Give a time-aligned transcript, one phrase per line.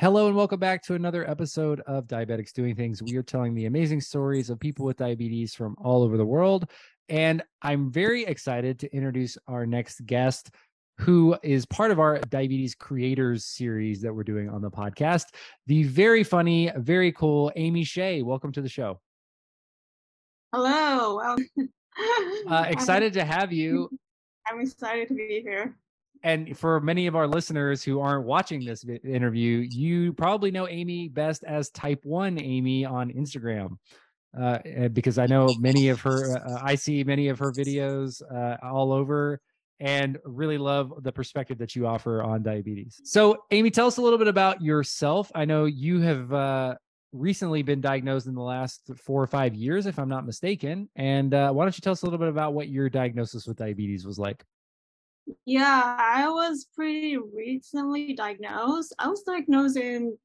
[0.00, 3.02] Hello and welcome back to another episode of Diabetics Doing Things.
[3.02, 6.70] We are telling the amazing stories of people with diabetes from all over the world.
[7.08, 10.52] And I'm very excited to introduce our next guest,
[10.98, 15.24] who is part of our Diabetes Creators series that we're doing on the podcast.
[15.66, 18.22] The very funny, very cool Amy Shea.
[18.22, 19.00] Welcome to the show.
[20.54, 21.36] Hello.
[22.46, 23.90] uh, excited to have you.
[24.46, 25.74] I'm excited to be here
[26.22, 31.08] and for many of our listeners who aren't watching this interview, you probably know Amy
[31.08, 33.76] best as Type One Amy on Instagram,
[34.38, 34.58] uh,
[34.92, 36.38] because I know many of her.
[36.38, 39.40] Uh, I see many of her videos uh, all over,
[39.80, 43.00] and really love the perspective that you offer on diabetes.
[43.04, 45.30] So, Amy, tell us a little bit about yourself.
[45.34, 46.74] I know you have uh,
[47.12, 50.88] recently been diagnosed in the last four or five years, if I'm not mistaken.
[50.96, 53.56] And uh, why don't you tell us a little bit about what your diagnosis with
[53.56, 54.44] diabetes was like?
[55.44, 58.94] Yeah, I was pretty recently diagnosed.
[58.98, 60.16] I was diagnosed in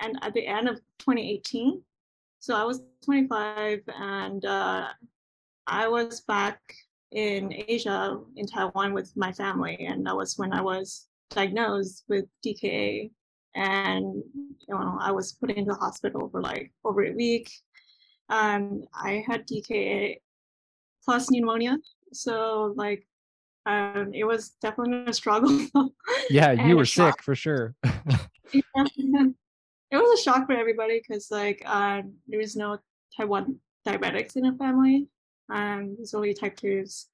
[0.00, 1.82] and at the end of 2018.
[2.38, 4.88] So I was 25 and uh,
[5.66, 6.60] I was back
[7.12, 9.86] in Asia, in Taiwan with my family.
[9.86, 13.10] And that was when I was diagnosed with DKA.
[13.54, 17.50] And you know, I was put into the hospital for like over a week.
[18.28, 20.16] Um, I had DKA
[21.04, 21.76] plus pneumonia.
[22.12, 23.06] So like
[23.66, 25.58] um, it was definitely a struggle.
[26.30, 27.74] yeah, you were sick for sure.
[28.52, 28.62] yeah.
[29.92, 32.78] It was a shock for everybody because like um, there was no
[33.16, 35.08] type one diabetics in the family.
[35.52, 37.06] Um, it's only type twos.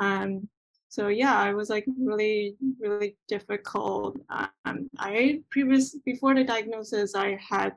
[0.00, 0.48] Um,
[0.88, 4.18] so yeah, it was like really, really difficult.
[4.30, 7.74] Um, I previous before the diagnosis, I had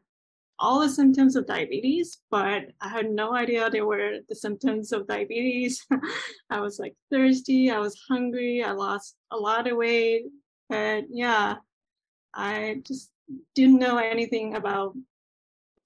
[0.62, 5.08] all the symptoms of diabetes, but I had no idea they were the symptoms of
[5.08, 5.86] diabetes.
[6.50, 10.26] I was like thirsty, I was hungry, I lost a lot of weight.
[10.70, 11.56] But yeah,
[12.34, 13.10] I just
[13.56, 14.96] didn't know anything about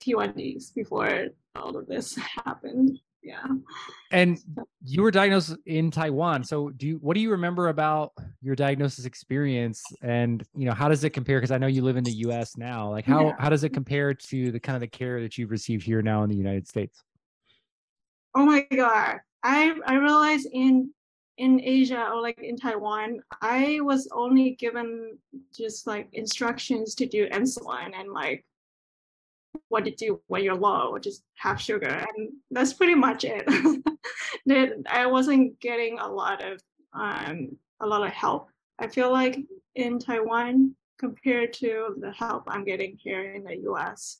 [0.03, 2.15] T1Ds before all of this
[2.45, 3.43] happened yeah.
[4.11, 4.37] And
[4.85, 6.43] you were diagnosed in taiwan.
[6.43, 9.83] So do you what do you remember about your diagnosis experience?
[10.03, 11.37] And you know how does it compare?
[11.37, 12.91] Because i know you live in the us now.
[12.91, 13.33] Like how yeah.
[13.39, 16.23] how does it compare to the kind of the care that you've received here now
[16.23, 17.03] in the united states?
[18.35, 19.17] Oh my god.
[19.43, 20.91] I i realized in
[21.37, 25.17] in asia or like in taiwan i was only given
[25.53, 28.45] just like instructions to do insulin and like
[29.69, 31.87] what to do when you're low, just have sugar.
[32.15, 33.43] And that's pretty much it.
[34.89, 36.61] I wasn't getting a lot of
[36.93, 38.49] um, a lot of help.
[38.79, 39.39] I feel like
[39.75, 44.19] in Taiwan compared to the help I'm getting here in the US.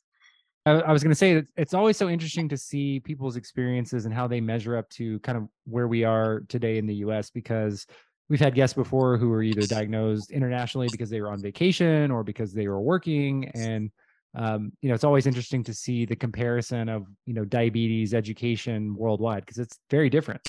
[0.66, 4.12] I was going to say that it's always so interesting to see people's experiences and
[4.12, 7.86] how they measure up to kind of where we are today in the US because
[8.28, 12.24] we've had guests before who were either diagnosed internationally because they were on vacation or
[12.24, 13.92] because they were working and
[14.36, 18.94] um, you know, it's always interesting to see the comparison of, you know, diabetes education
[18.94, 20.46] worldwide because it's very different.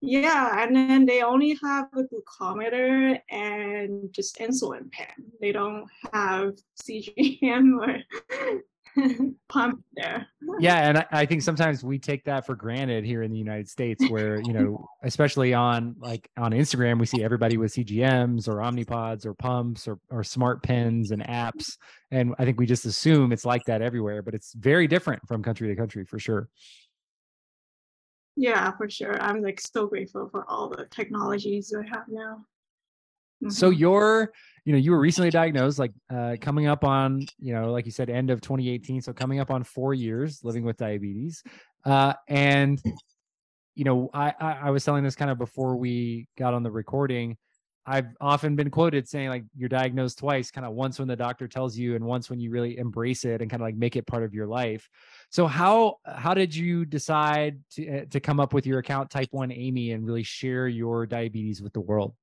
[0.00, 5.08] Yeah, and then they only have a glucometer and just insulin pen.
[5.40, 8.62] They don't have CGM or
[9.48, 10.26] pump there.
[10.60, 13.68] yeah, and I, I, think sometimes we take that for granted here in the United
[13.68, 18.56] States, where you know, especially on like on Instagram, we see everybody with CGMs or
[18.56, 21.76] Omnipods or pumps or or smart pens and apps,
[22.10, 25.42] and I think we just assume it's like that everywhere, but it's very different from
[25.42, 26.48] country to country for sure.
[28.36, 29.20] Yeah, for sure.
[29.22, 32.44] I'm like so grateful for all the technologies I have now.
[33.42, 33.50] Mm-hmm.
[33.50, 34.32] So you're
[34.64, 37.92] you know you were recently diagnosed like uh, coming up on you know like you
[37.92, 41.42] said end of 2018 so coming up on four years living with diabetes.
[41.84, 42.80] Uh, and
[43.74, 46.70] you know I, I, I was telling this kind of before we got on the
[46.70, 47.36] recording
[47.86, 51.46] i've often been quoted saying like you're diagnosed twice kind of once when the doctor
[51.46, 54.06] tells you and once when you really embrace it and kind of like make it
[54.06, 54.88] part of your life.
[55.30, 59.28] So how how did you decide to uh, to come up with your account type
[59.32, 62.14] 1 amy and really share your diabetes with the world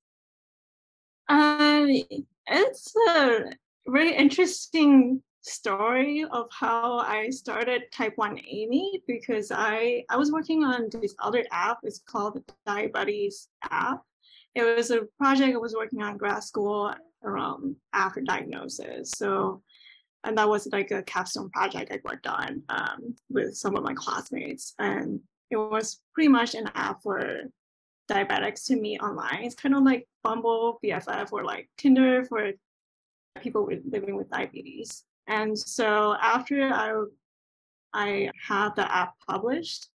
[1.32, 1.88] um,
[2.46, 3.44] it's a
[3.86, 10.62] really interesting story of how I started Type 1 Amy because I, I was working
[10.62, 11.78] on this other app.
[11.84, 14.02] It's called the Diabetes app.
[14.54, 19.10] It was a project I was working on grad school around after diagnosis.
[19.16, 19.62] So,
[20.24, 23.94] and that was like a capstone project I worked on um, with some of my
[23.94, 24.74] classmates.
[24.78, 25.20] And
[25.50, 27.44] it was pretty much an app for
[28.10, 29.42] diabetics to meet online.
[29.42, 32.52] It's kind of like Bumble, BFF, or like Tinder for
[33.40, 35.04] people with, living with diabetes.
[35.26, 37.04] And so after I
[37.94, 39.88] I had the app published,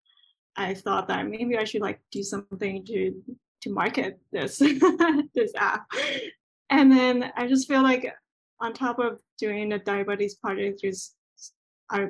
[0.57, 3.23] I thought that maybe I should like do something to
[3.63, 4.59] to market this
[5.35, 5.87] this app.
[6.71, 8.13] And then I just feel like
[8.61, 11.17] on top of doing the diabetes project, just
[11.91, 12.09] I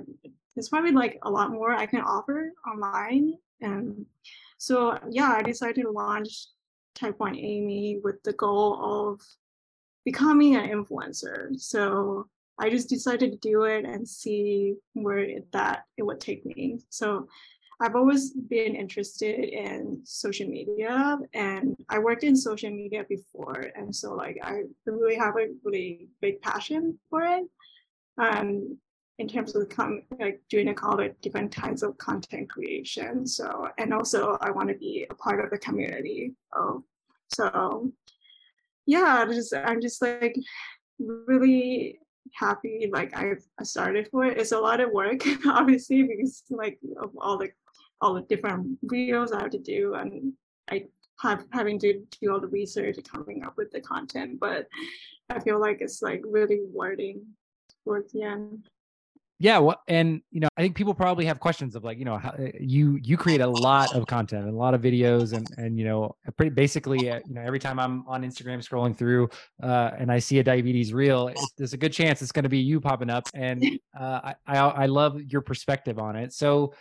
[0.55, 3.35] there's probably like a lot more I can offer online.
[3.61, 4.07] And
[4.58, 6.47] so yeah, I decided to launch
[6.94, 9.20] Type 1 Amy with the goal of
[10.05, 11.55] becoming an influencer.
[11.58, 16.47] So I just decided to do it and see where it, that it would take
[16.47, 16.79] me.
[16.88, 17.29] So
[17.81, 23.70] I've always been interested in social media and I worked in social media before.
[23.75, 27.44] And so like I really have a really big passion for it.
[28.17, 28.79] Um,
[29.19, 29.67] in terms of
[30.21, 33.27] like doing a call of different kinds of content creation.
[33.27, 36.35] So and also I want to be a part of the community.
[37.29, 37.93] So
[38.87, 40.37] yeah, just I'm just like
[40.99, 41.99] really
[42.35, 44.39] happy like I've started for it.
[44.39, 47.51] It's a lot of work, obviously, because like of all the
[48.01, 50.35] all the different videos I have to do and
[50.71, 50.87] I
[51.21, 54.67] have having to do all the research coming up with the content, but
[55.31, 57.25] I feel like it's like really rewarding
[57.85, 58.69] towards the end
[59.38, 62.17] yeah well and you know i think people probably have questions of like you know
[62.17, 65.47] how, eh, you you create a lot of content and a lot of videos and
[65.59, 69.29] and you know pretty basically uh, you know every time i'm on instagram scrolling through
[69.62, 72.59] uh, and i see a diabetes reel there's a good chance it's going to be
[72.59, 73.62] you popping up and
[74.00, 76.33] uh, I, I i love your perspective on it.
[76.33, 76.73] So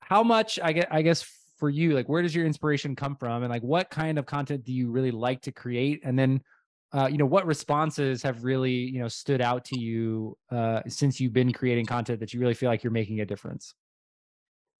[0.00, 1.24] how much i get i guess
[1.62, 4.64] for you like where does your inspiration come from and like what kind of content
[4.64, 6.00] do you really like to create?
[6.02, 6.42] And then
[6.92, 11.20] uh, you know what responses have really you know stood out to you uh, since
[11.20, 13.74] you've been creating content that you really feel like you're making a difference?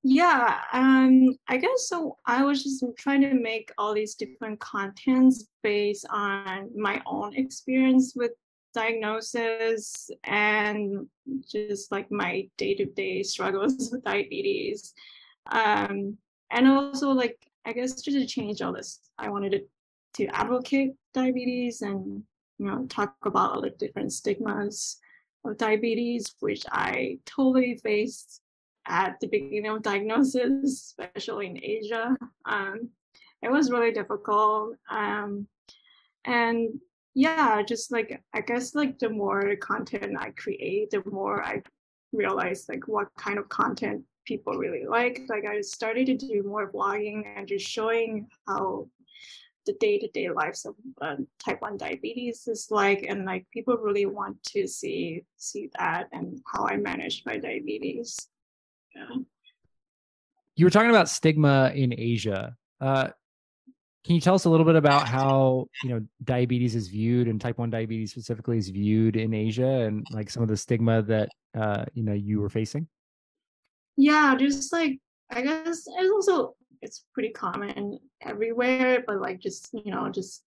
[0.05, 5.47] Yeah um i guess so i was just trying to make all these different contents
[5.63, 8.33] based on my own experience with
[8.75, 11.07] diagnosis and
[11.49, 14.93] just like my day-to-day struggles with diabetes
[15.53, 16.17] um
[16.51, 19.61] and also like i guess just to change all this i wanted to
[20.15, 22.23] to advocate diabetes and
[22.59, 24.99] you know talk about all the different stigmas
[25.45, 28.41] of diabetes, which I totally faced
[28.87, 32.17] at the beginning of diagnosis, especially in Asia.
[32.45, 32.91] Um,
[33.43, 34.77] it was really difficult.
[34.91, 35.47] Um,
[36.25, 36.81] and
[37.15, 41.63] yeah, just like I guess like the more content I create, the more I
[42.13, 45.23] realize like what kind of content people really like.
[45.29, 48.89] Like I started to do more blogging and just showing how
[49.67, 54.43] the day-to-day lives of uh, type 1 diabetes is like and like people really want
[54.43, 58.17] to see see that and how i manage my diabetes.
[58.95, 59.17] Yeah.
[60.57, 62.55] you were talking about stigma in asia.
[62.81, 63.09] Uh,
[64.05, 67.41] can you tell us a little bit about how you know diabetes is viewed and
[67.41, 71.29] type 1 diabetes specifically is viewed in asia and like some of the stigma that
[71.57, 72.89] uh, you know you were facing?
[73.97, 74.99] Yeah just like
[75.31, 80.43] i guess it's also it's pretty common everywhere, but like just you know just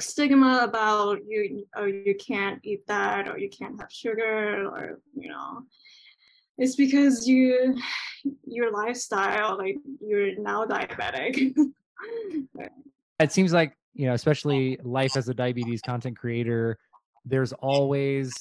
[0.00, 5.00] stigma about you or oh, you can't eat that or you can't have sugar or
[5.14, 5.64] you know
[6.56, 7.76] it's because you
[8.46, 11.54] your lifestyle like you're now diabetic.
[13.20, 16.78] It seems like you know especially life as a diabetes content creator
[17.24, 18.32] there's always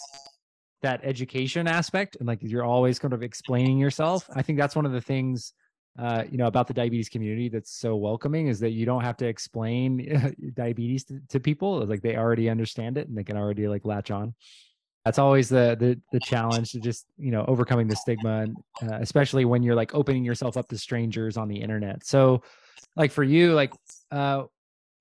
[0.84, 4.30] that education aspect and like you're always kind of explaining yourself.
[4.36, 5.54] I think that's one of the things
[5.98, 9.18] uh, you know, about the diabetes community that's so welcoming is that you don't have
[9.18, 11.84] to explain diabetes to, to, people.
[11.86, 14.36] Like they already understand it and they can already like latch on.
[15.06, 18.98] That's always the the the challenge to just you know overcoming the stigma, and uh,
[19.00, 22.06] especially when you're like opening yourself up to strangers on the internet.
[22.06, 22.44] So,
[22.96, 23.72] like for you, like,
[24.12, 24.44] uh,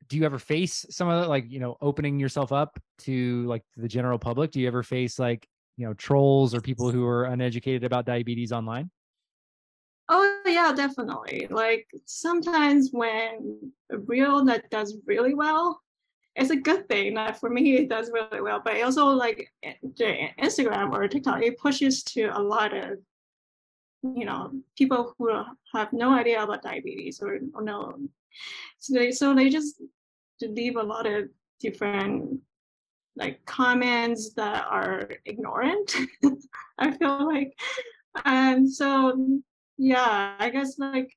[0.08, 3.64] do you ever face some of the like you know opening yourself up to like
[3.76, 4.52] the general public?
[4.52, 8.52] Do you ever face like you know trolls or people who are uneducated about diabetes
[8.52, 8.90] online?
[10.56, 11.46] Yeah, definitely.
[11.50, 15.82] Like sometimes when a reel that does really well,
[16.34, 17.12] it's a good thing.
[17.12, 18.62] That for me, it does really well.
[18.64, 19.74] But also like eh,
[20.40, 22.92] Instagram or TikTok, it pushes to a lot of
[24.02, 25.28] you know people who
[25.74, 27.98] have no idea about diabetes or, or no.
[28.78, 29.82] So they so they just
[30.40, 31.24] leave a lot of
[31.60, 32.40] different
[33.14, 35.94] like comments that are ignorant.
[36.78, 37.52] I feel like,
[38.24, 39.42] and so
[39.78, 41.12] yeah i guess like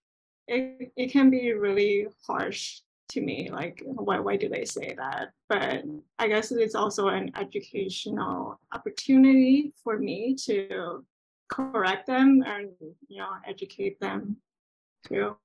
[0.48, 5.32] it, it can be really harsh to me like why, why do they say that?
[5.48, 5.84] But
[6.20, 11.04] i guess it's also an educational opportunity for me to
[11.50, 12.70] correct them and
[13.08, 14.38] you know educate them
[15.08, 15.36] too.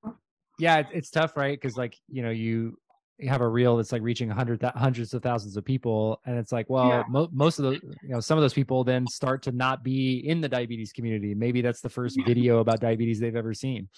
[0.58, 1.58] Yeah it's tough right?
[1.58, 2.78] Because like you know you you
[3.28, 6.50] have a reel that's like reaching hundred th- hundreds of thousands of people and it's
[6.50, 7.04] like well yeah.
[7.08, 10.16] mo- most of the you know some of those people then start to not be
[10.28, 13.88] in the diabetes community maybe that's the first video about diabetes they've ever seen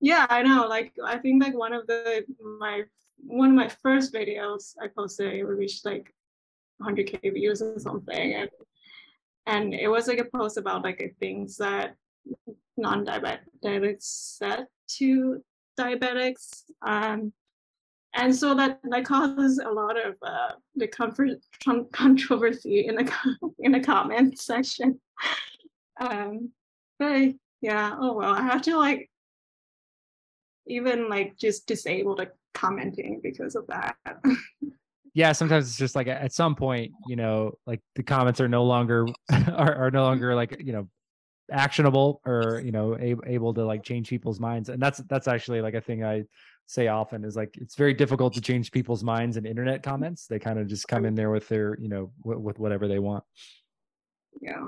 [0.00, 2.24] yeah i know like i think like one of the
[2.58, 2.82] my
[3.24, 6.12] one of my first videos i posted it reached like
[6.82, 8.50] 100k views or something, and
[9.46, 11.94] and it was like a post about like things that
[12.76, 15.42] non-diabetics said to
[15.78, 16.62] diabetics.
[16.84, 17.32] Um,
[18.16, 21.30] and so that that causes a lot of uh, the comfort,
[21.92, 23.12] controversy in the
[23.58, 24.98] in the comment section.
[26.00, 26.50] Um,
[26.98, 29.10] but yeah, oh well, I have to like
[30.66, 33.96] even like just disable the commenting because of that.
[35.14, 38.64] yeah, sometimes it's just like at some point, you know, like the comments are no
[38.64, 40.88] longer are, are no longer like you know
[41.50, 45.60] actionable or you know able, able to like change people's minds and that's that's actually
[45.60, 46.24] like a thing i
[46.66, 50.26] say often is like it's very difficult to change people's minds in internet comments.
[50.26, 52.98] They kind of just come in there with their you know w- with whatever they
[52.98, 53.24] want.
[54.40, 54.66] Yeah.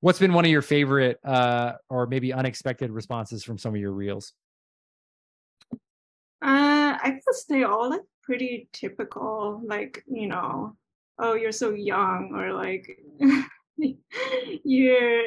[0.00, 3.92] What's been one of your favorite uh or maybe unexpected responses from some of your
[3.92, 4.32] reels?
[6.40, 10.76] Uh i guess they all look pretty typical like you know
[11.18, 13.00] oh you're so young or like
[14.64, 15.22] you're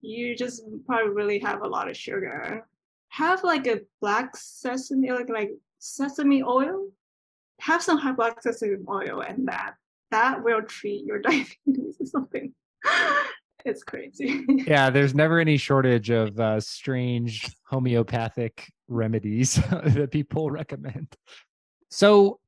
[0.00, 2.66] you just probably really have a lot of sugar.
[3.08, 6.88] Have like a black sesame, like like sesame oil.
[7.60, 9.74] Have some high black sesame oil, and that
[10.10, 12.52] that will treat your diabetes or something.
[13.64, 14.44] it's crazy.
[14.48, 21.14] yeah, there's never any shortage of uh, strange homeopathic remedies that people recommend.
[21.90, 22.38] So,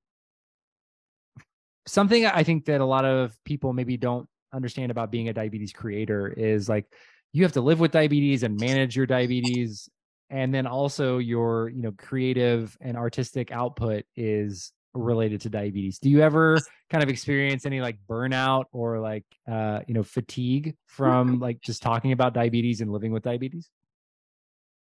[1.87, 5.73] something I think that a lot of people maybe don't understand about being a diabetes
[5.73, 6.87] creator is like
[7.33, 9.89] you have to live with diabetes and manage your diabetes
[10.31, 15.99] and then also your you know creative and artistic output is related to diabetes.
[15.99, 16.59] Do you ever
[16.89, 21.83] kind of experience any like burnout or like uh you know fatigue from like just
[21.83, 23.69] talking about diabetes and living with diabetes?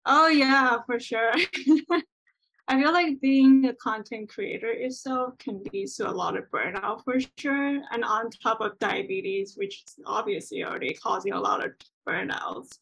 [0.07, 1.33] Oh yeah for sure.
[2.67, 7.05] I feel like being a content creator itself can lead to a lot of burnout
[7.05, 7.83] for sure.
[7.91, 11.73] And on top of diabetes, which is obviously already causing a lot of
[12.09, 12.79] burnouts,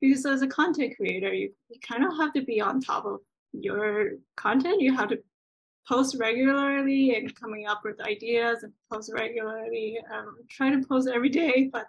[0.00, 3.20] because as a content creator, you, you kind of have to be on top of
[3.52, 4.80] your content.
[4.80, 5.18] You have to
[5.88, 9.98] post regularly and coming up with ideas and post regularly.
[10.12, 11.86] Um, try to post every day, but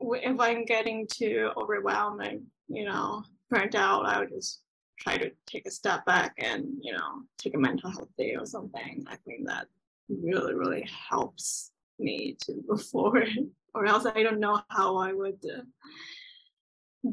[0.00, 4.60] if I'm getting too overwhelmed and you know burnt out, I would just
[5.00, 8.46] try to take a step back and you know take a mental health day or
[8.46, 9.66] something i think that
[10.08, 13.28] really really helps me to move forward
[13.74, 15.62] or else i don't know how i would uh,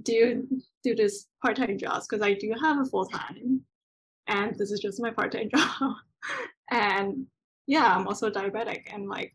[0.03, 0.47] do
[0.83, 3.61] do this part-time jobs because i do have a full-time
[4.27, 5.93] and this is just my part-time job.
[6.69, 7.25] And
[7.67, 9.33] yeah i'm also diabetic and like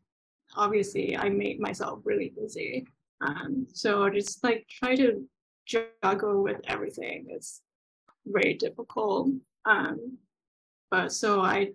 [0.54, 2.86] obviously i make myself really busy.
[3.22, 5.24] Um, so just like try to
[5.66, 7.26] juggle with everything.
[7.28, 7.62] It's
[8.26, 9.28] very difficult.
[9.64, 10.18] Um,
[10.90, 11.70] but so I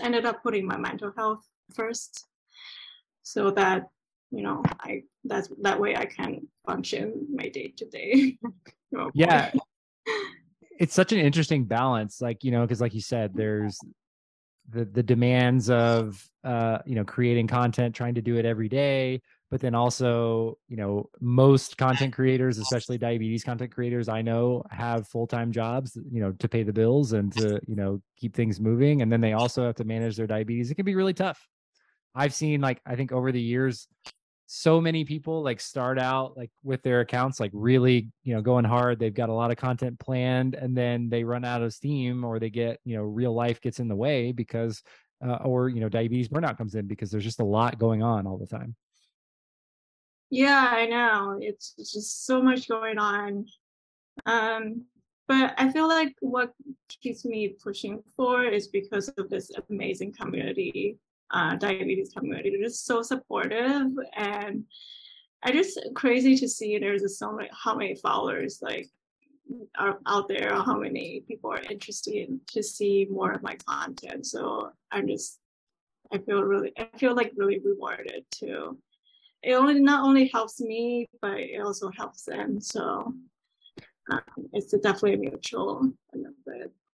[0.00, 2.26] ended up putting my mental health first,
[3.22, 3.88] so that
[4.30, 8.38] you know I that's that way I can function my day to day.
[9.14, 9.50] Yeah,
[10.78, 12.20] it's such an interesting balance.
[12.20, 13.80] Like you know, because like you said, there's
[14.68, 19.22] the the demands of uh you know creating content, trying to do it every day
[19.52, 25.06] but then also you know most content creators especially diabetes content creators i know have
[25.06, 29.02] full-time jobs you know to pay the bills and to you know keep things moving
[29.02, 31.46] and then they also have to manage their diabetes it can be really tough
[32.14, 33.86] i've seen like i think over the years
[34.54, 38.64] so many people like start out like with their accounts like really you know going
[38.64, 42.22] hard they've got a lot of content planned and then they run out of steam
[42.24, 44.82] or they get you know real life gets in the way because
[45.26, 48.26] uh, or you know diabetes burnout comes in because there's just a lot going on
[48.26, 48.74] all the time
[50.32, 51.38] yeah, I know.
[51.42, 53.44] It's, it's just so much going on.
[54.24, 54.86] Um,
[55.28, 56.54] but I feel like what
[57.02, 60.96] keeps me pushing forward is because of this amazing community,
[61.32, 62.50] uh, diabetes community.
[62.50, 64.64] They're just so supportive, and
[65.42, 68.88] I just crazy to see there's so many how many followers like
[69.76, 74.26] are out there, how many people are interested to see more of my content.
[74.26, 75.38] So I'm just
[76.12, 78.78] I feel really I feel like really rewarded too
[79.42, 82.60] it only not only helps me, but it also helps them.
[82.60, 83.12] So
[84.10, 84.20] um,
[84.52, 85.92] it's definitely a mutual.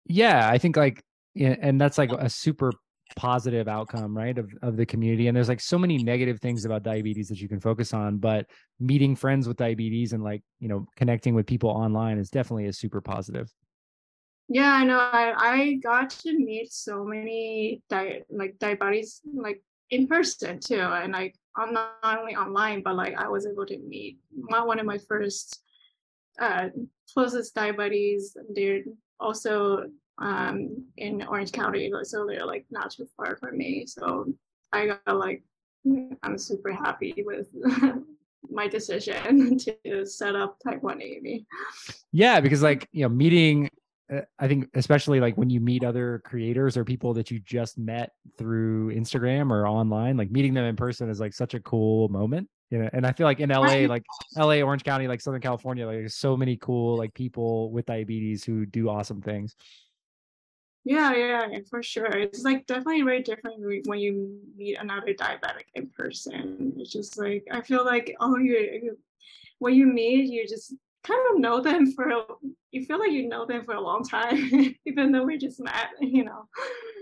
[0.05, 1.03] Yeah, I think like,
[1.35, 2.71] and that's like a super
[3.15, 4.37] positive outcome, right?
[4.37, 5.27] Of of the community.
[5.27, 8.47] And there's like so many negative things about diabetes that you can focus on, but
[8.79, 12.73] meeting friends with diabetes and like you know connecting with people online is definitely a
[12.73, 13.51] super positive.
[14.47, 14.99] Yeah, I know.
[14.99, 21.13] I, I got to meet so many di- like diabetes like in person too, and
[21.13, 24.85] like I'm not only online, but like I was able to meet my, one of
[24.85, 25.61] my first
[26.39, 26.69] uh,
[27.13, 28.35] closest diabetes.
[28.53, 28.83] They're
[29.19, 29.85] also
[30.19, 33.85] um, in Orange County, so they're like not too far from me.
[33.85, 34.33] So
[34.71, 35.43] I got like
[36.23, 37.47] I'm super happy with
[38.49, 41.45] my decision to set up Type 1 Amy.
[42.11, 43.69] Yeah, because like, you know, meeting
[44.13, 47.77] uh, I think especially like when you meet other creators or people that you just
[47.77, 52.07] met through Instagram or online, like meeting them in person is like such a cool
[52.09, 52.47] moment.
[52.71, 54.03] You know, and I feel like in LA, like
[54.35, 58.43] LA, Orange County, like Southern California, like there's so many cool like people with diabetes
[58.43, 59.55] who do awesome things.
[60.85, 62.05] Yeah, yeah, for sure.
[62.05, 63.55] It's like definitely very different
[63.87, 66.73] when you meet another diabetic in person.
[66.77, 68.95] It's just like I feel like oh, you
[69.57, 72.11] when you meet, you just kind of know them for
[72.71, 75.87] you feel like you know them for a long time, even though we just met.
[76.01, 76.47] You know.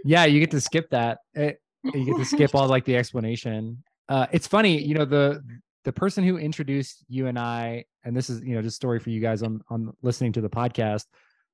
[0.06, 1.20] Yeah, you get to skip that.
[1.34, 3.84] It, you get to skip all like the explanation.
[4.08, 5.44] Uh, it's funny, you know the
[5.84, 9.10] the person who introduced you and I, and this is you know just story for
[9.10, 11.06] you guys on on listening to the podcast.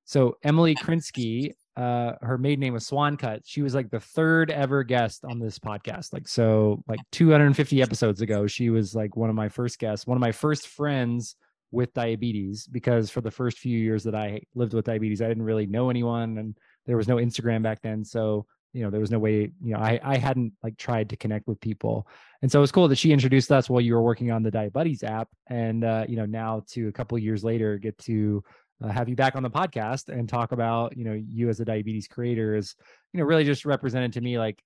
[0.06, 3.42] So Emily Krinsky uh her maiden name was Swancut.
[3.46, 6.12] She was like the third ever guest on this podcast.
[6.12, 10.18] Like so like 250 episodes ago, she was like one of my first guests, one
[10.18, 11.38] of my first friends
[11.72, 15.44] with diabetes because for the first few years that I lived with diabetes, I didn't
[15.44, 18.04] really know anyone and there was no Instagram back then.
[18.04, 21.16] So, you know, there was no way, you know, I I hadn't like tried to
[21.16, 22.08] connect with people.
[22.42, 24.52] And so it was cool that she introduced us while you were working on the
[24.52, 25.30] Diabetes app.
[25.48, 28.44] And uh, you know, now to a couple years later get to
[28.84, 31.66] uh, have you back on the podcast and talk about you know you as a
[31.66, 32.76] diabetes creator is
[33.14, 34.62] you know really just represented to me like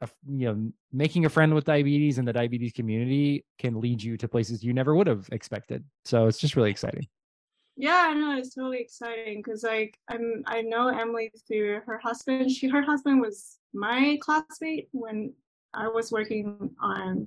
[0.00, 4.16] a, you know making a friend with diabetes and the diabetes community can lead you
[4.16, 5.84] to places you never would have expected.
[6.04, 7.06] So it's just really exciting.
[7.78, 12.50] Yeah no it's really exciting because like i'm i know emily through her husband.
[12.50, 15.34] She her husband was my classmate when
[15.76, 17.26] i was working on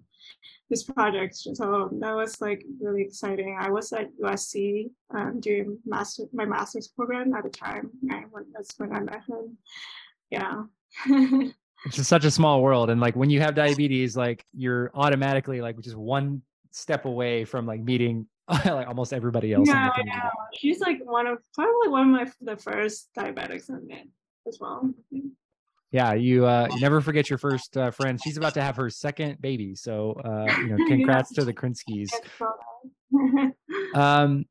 [0.69, 1.35] this project.
[1.35, 3.57] So that was like really exciting.
[3.59, 7.89] I was at USC um, doing master my master's program at the time.
[8.09, 9.57] And that's when I met him.
[10.29, 10.63] Yeah.
[11.85, 12.89] it's just such a small world.
[12.89, 16.41] And like when you have diabetes, like you're automatically like just one
[16.71, 19.67] step away from like meeting like almost everybody else.
[19.67, 20.29] Yeah, yeah.
[20.53, 24.07] She's like one of probably one of my the first diabetics I met
[24.47, 24.91] as well
[25.91, 28.21] yeah you uh you never forget your first uh, friend.
[28.21, 32.09] She's about to have her second baby so uh you know congrats to the krinskys
[33.95, 34.45] um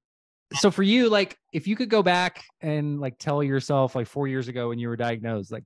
[0.55, 4.27] so for you like if you could go back and like tell yourself like four
[4.29, 5.65] years ago when you were diagnosed like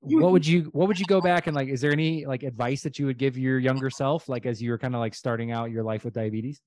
[0.00, 2.82] what would you what would you go back and like is there any like advice
[2.82, 5.50] that you would give your younger self like as you were kind of like starting
[5.50, 6.60] out your life with diabetes?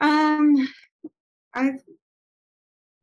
[0.00, 0.68] Um
[1.54, 1.72] i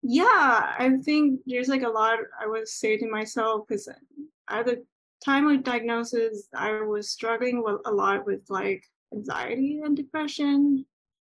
[0.01, 3.87] yeah, I think there's like a lot I would say to myself because
[4.49, 4.83] at the
[5.23, 8.83] time of diagnosis, I was struggling with a lot with like
[9.13, 10.85] anxiety and depression.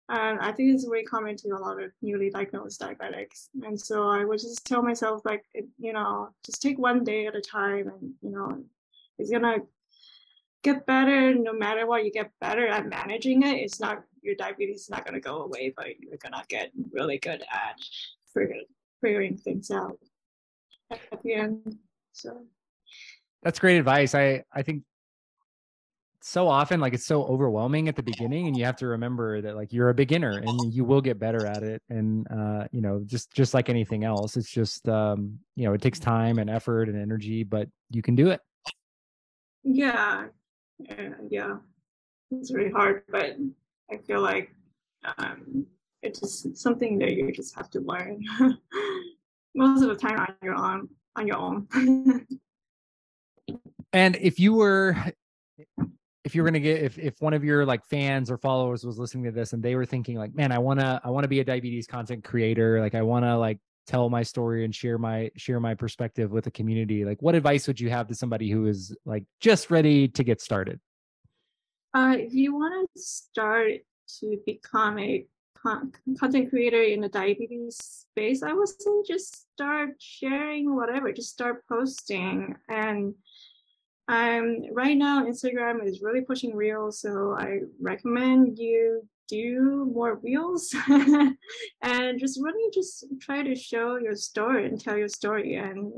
[0.08, 3.49] And I think it's very common to a lot of newly diagnosed diabetics.
[3.63, 7.25] And so I would just tell myself, like, eh, you know, just take one day
[7.25, 8.63] at a time and, you know,
[9.17, 9.58] it's gonna
[10.65, 14.82] get better no matter what you get better at managing it it's not your diabetes
[14.82, 17.80] is not going to go away but you're going to get really good at
[19.02, 19.98] figuring things out
[20.91, 21.78] at the end.
[22.13, 22.43] So
[23.43, 24.15] that's great advice.
[24.15, 24.84] I I think
[26.28, 29.56] so often like it's so overwhelming at the beginning and you have to remember that
[29.56, 33.00] like you're a beginner and you will get better at it and uh you know
[33.06, 36.89] just just like anything else it's just um you know it takes time and effort
[36.89, 38.41] and energy but you can do it
[39.63, 40.26] yeah
[40.80, 41.58] yeah, yeah.
[42.32, 43.36] it's really hard but
[43.91, 44.50] i feel like
[45.19, 45.67] um
[46.06, 48.24] it's just something that you just have to learn.
[49.56, 51.68] Most of the time on your own on your own.
[53.94, 54.98] And if you were
[56.26, 59.24] if you're gonna get if if one of your like fans or followers was listening
[59.24, 61.39] to this and they were thinking like man i want to i want to be
[61.39, 62.82] a diabetes content creator.
[62.82, 66.44] Like i want to like tell my story and share my share my perspective with
[66.44, 70.10] the community like what advice would you have to somebody who is like just ready
[70.10, 70.82] to get started?
[71.94, 73.76] Uh if you want to start
[74.20, 75.26] to become a
[76.19, 81.63] content creator in the diabetes space, I would say just start sharing whatever, just start
[81.67, 82.56] posting.
[82.69, 83.15] And
[84.08, 90.73] um, right now, Instagram is really pushing reels, so I recommend you do more reels
[91.82, 95.91] and just really just try to show your story and tell your story and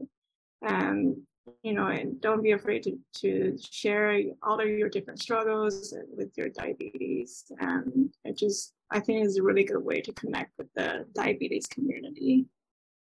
[0.65, 1.27] um,
[1.63, 6.31] you know, and don't be afraid to, to share all of your different struggles with
[6.37, 7.45] your diabetes.
[7.59, 12.45] And just, I think is a really good way to connect with the diabetes community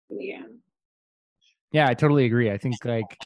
[0.10, 0.44] Yeah.
[1.72, 2.52] Yeah, I totally agree.
[2.52, 3.18] I think like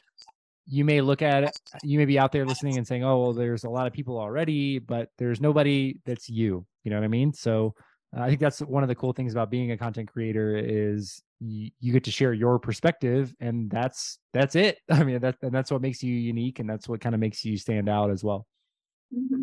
[0.66, 3.32] you may look at it, you may be out there listening and saying, oh, well,
[3.32, 6.64] there's a lot of people already, but there's nobody that's you.
[6.84, 7.32] You know what I mean?
[7.32, 7.74] So
[8.16, 11.22] uh, I think that's one of the cool things about being a content creator is
[11.40, 14.78] you, you get to share your perspective, and that's that's it.
[14.90, 17.44] I mean, that and that's what makes you unique, and that's what kind of makes
[17.44, 18.46] you stand out as well.
[19.14, 19.42] Mm-hmm.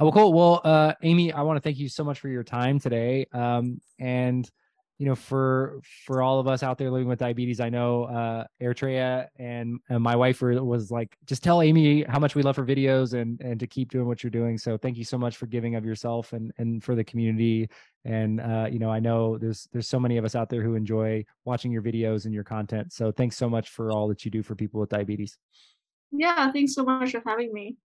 [0.00, 0.32] Oh, well, cool.
[0.32, 3.26] Well, uh, Amy, I want to thank you so much for your time today.
[3.32, 4.50] Um, and
[4.98, 8.44] you know, for for all of us out there living with diabetes, I know uh,
[8.62, 12.54] Eritrea and, and my wife were, was like, just tell Amy how much we love
[12.56, 14.56] her videos and and to keep doing what you're doing.
[14.56, 17.68] So thank you so much for giving of yourself and and for the community.
[18.04, 20.76] And uh, you know, I know there's there's so many of us out there who
[20.76, 22.92] enjoy watching your videos and your content.
[22.92, 25.38] So thanks so much for all that you do for people with diabetes.
[26.12, 27.76] Yeah, thanks so much for having me.